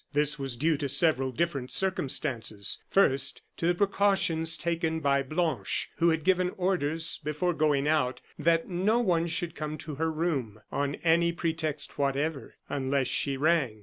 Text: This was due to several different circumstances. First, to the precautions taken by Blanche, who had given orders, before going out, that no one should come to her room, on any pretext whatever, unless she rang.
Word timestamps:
This 0.13 0.39
was 0.39 0.55
due 0.55 0.77
to 0.77 0.89
several 0.89 1.31
different 1.31 1.71
circumstances. 1.71 2.79
First, 2.89 3.43
to 3.57 3.67
the 3.67 3.75
precautions 3.75 4.57
taken 4.57 4.99
by 4.99 5.21
Blanche, 5.21 5.89
who 5.97 6.09
had 6.09 6.23
given 6.23 6.49
orders, 6.57 7.19
before 7.23 7.53
going 7.53 7.87
out, 7.87 8.19
that 8.39 8.67
no 8.67 8.97
one 8.97 9.27
should 9.27 9.53
come 9.53 9.77
to 9.77 9.93
her 10.01 10.11
room, 10.11 10.59
on 10.71 10.95
any 11.03 11.31
pretext 11.31 11.99
whatever, 11.99 12.55
unless 12.67 13.09
she 13.09 13.37
rang. 13.37 13.79